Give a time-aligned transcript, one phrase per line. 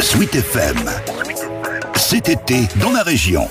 [0.00, 0.76] Sweet FM.
[1.96, 3.48] Cet été, dans la région.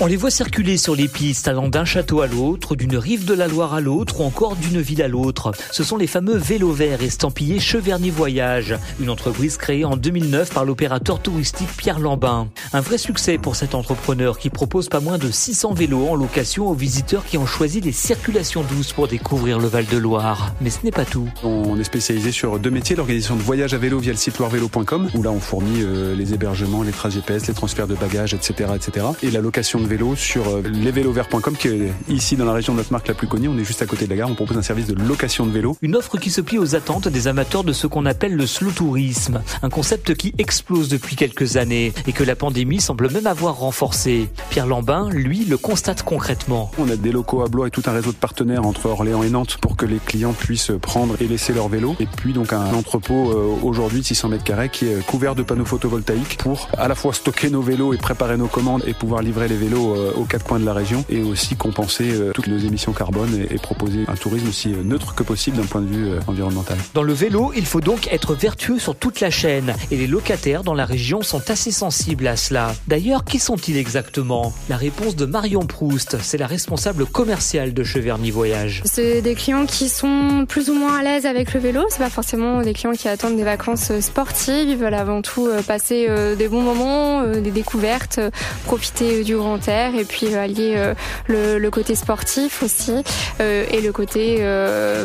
[0.00, 3.34] On les voit circuler sur les pistes allant d'un château à l'autre, d'une rive de
[3.34, 5.50] la Loire à l'autre ou encore d'une ville à l'autre.
[5.72, 10.64] Ce sont les fameux vélos verts estampillés Cheverny Voyage, une entreprise créée en 2009 par
[10.64, 12.46] l'opérateur touristique Pierre Lambin.
[12.72, 16.68] Un vrai succès pour cet entrepreneur qui propose pas moins de 600 vélos en location
[16.68, 20.54] aux visiteurs qui ont choisi les circulations douces pour découvrir le Val-de-Loire.
[20.60, 21.28] Mais ce n'est pas tout.
[21.42, 25.08] On est spécialisé sur deux métiers, l'organisation de voyage à vélo via le site loirevélo.com
[25.14, 28.70] où là on fournit euh, les hébergements, les trajets GPS, les transferts de bagages, etc.,
[28.76, 29.06] etc.
[29.24, 32.92] Et la location vélo sur euh, lesvélovert.com qui est ici dans la région de notre
[32.92, 33.48] marque la plus connue.
[33.48, 34.30] On est juste à côté de la gare.
[34.30, 35.76] On propose un service de location de vélo.
[35.82, 38.70] Une offre qui se plie aux attentes des amateurs de ce qu'on appelle le slow
[38.70, 39.42] tourisme.
[39.62, 44.28] Un concept qui explose depuis quelques années et que la pandémie semble même avoir renforcé.
[44.50, 46.70] Pierre Lambin, lui, le constate concrètement.
[46.78, 49.30] On a des locaux à Blois et tout un réseau de partenaires entre Orléans et
[49.30, 51.96] Nantes pour que les clients puissent prendre et laisser leur vélo.
[51.98, 55.42] Et puis donc un entrepôt euh, aujourd'hui de 600 mètres carrés qui est couvert de
[55.42, 59.22] panneaux photovoltaïques pour à la fois stocker nos vélos et préparer nos commandes et pouvoir
[59.22, 62.48] livrer les vélos euh, aux quatre coins de la région et aussi compenser euh, toutes
[62.48, 65.86] nos émissions carbone et, proposer un tourisme aussi euh, neutre que possible d'un point de
[65.86, 66.76] vue environnemental.
[66.94, 70.64] Dans le vélo, il faut donc être vertueux sur toute la chaîne et les locataires
[70.64, 72.74] dans la région sont assez sensibles à cela.
[72.86, 74.52] D'ailleurs, qui sont-ils exactement?
[74.68, 78.82] La réponse de Marion Proust, c'est la responsable commerciale de Cheverny Voyage.
[78.84, 82.10] C'est des clients qui sont plus ou moins à l'aise avec le vélo, c'est pas
[82.10, 86.62] forcément des clients qui attendent des vacances sportives, ils veulent avant tout passer des bons
[86.62, 88.20] moments, des découvertes,
[88.64, 90.94] profiter du grand et puis euh, allier euh,
[91.26, 92.92] le, le, côté sportif aussi
[93.40, 94.42] euh, et le côté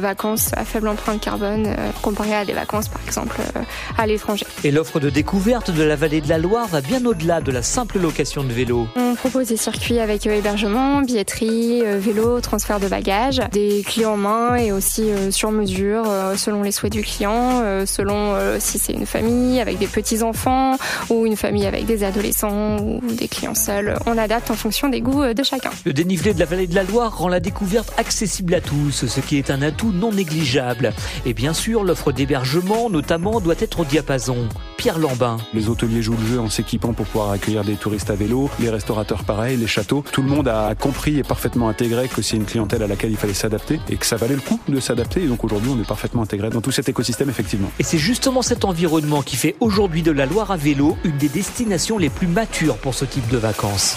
[0.00, 3.40] vacances à faible empreinte carbone comparé à des vacances par exemple
[3.98, 4.46] à l'étranger.
[4.64, 7.62] Et l'offre de découverte de la vallée de la Loire va bien au-delà de la
[7.62, 8.86] simple location de vélo.
[8.96, 14.54] On propose des circuits avec hébergement, billetterie, vélo, transfert de bagages, des clés en main
[14.56, 16.04] et aussi sur mesure
[16.36, 20.76] selon les souhaits du client, selon si c'est une famille avec des petits enfants
[21.10, 23.96] ou une famille avec des adolescents ou des clients seuls.
[24.06, 25.70] On adapte fonction des goûts euh, de chacun.
[25.84, 29.20] Le dénivelé de la vallée de la Loire rend la découverte accessible à tous, ce
[29.20, 30.92] qui est un atout non négligeable.
[31.26, 34.48] Et bien sûr, l'offre d'hébergement, notamment, doit être au diapason.
[34.76, 35.36] Pierre Lambin.
[35.54, 38.70] Les hôteliers jouent le jeu en s'équipant pour pouvoir accueillir des touristes à vélo, les
[38.70, 40.04] restaurateurs pareil, les châteaux.
[40.12, 43.16] Tout le monde a compris et parfaitement intégré que c'est une clientèle à laquelle il
[43.16, 45.22] fallait s'adapter et que ça valait le coup de s'adapter.
[45.22, 47.70] Et donc aujourd'hui, on est parfaitement intégré dans tout cet écosystème, effectivement.
[47.78, 51.28] Et c'est justement cet environnement qui fait aujourd'hui de la Loire à vélo une des
[51.28, 53.96] destinations les plus matures pour ce type de vacances.